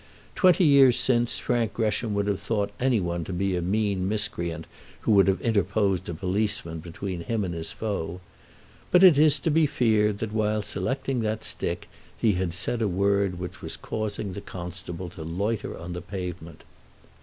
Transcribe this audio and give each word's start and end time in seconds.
Twenty 0.33 0.65
years 0.65 0.97
since 0.97 1.37
Frank 1.37 1.75
Gresham 1.75 2.15
would 2.15 2.25
have 2.25 2.39
thought 2.39 2.71
any 2.79 2.99
one 2.99 3.23
to 3.23 3.31
be 3.31 3.55
a 3.55 3.61
mean 3.61 4.09
miscreant 4.09 4.65
who 5.01 5.11
would 5.11 5.27
have 5.27 5.39
interposed 5.41 6.09
a 6.09 6.13
policeman 6.15 6.79
between 6.79 7.21
him 7.21 7.43
and 7.43 7.53
his 7.53 7.71
foe. 7.71 8.19
But 8.89 9.03
it 9.03 9.19
is 9.19 9.37
to 9.37 9.51
be 9.51 9.67
feared 9.67 10.17
that 10.17 10.33
while 10.33 10.63
selecting 10.63 11.19
that 11.19 11.43
stick 11.43 11.87
he 12.17 12.31
had 12.31 12.51
said 12.55 12.81
a 12.81 12.87
word 12.87 13.37
which 13.37 13.61
was 13.61 13.77
causing 13.77 14.33
the 14.33 14.41
constable 14.41 15.09
to 15.09 15.21
loiter 15.21 15.77
on 15.77 15.93
the 15.93 16.01
pavement! 16.01 16.63